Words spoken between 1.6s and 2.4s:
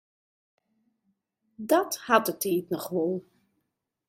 Dat hat de